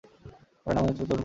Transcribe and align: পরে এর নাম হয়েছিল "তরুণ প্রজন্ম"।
পরে 0.63 0.71
এর 0.71 0.75
নাম 0.75 0.83
হয়েছিল 0.85 1.01
"তরুণ 1.01 1.09
প্রজন্ম"। 1.09 1.19